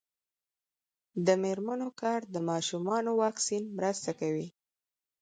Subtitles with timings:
[1.25, 4.47] د میرمنو کار د ماشومانو واکسین مرسته کوي.